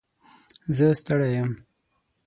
[0.75, 1.51] زه ستړی یم.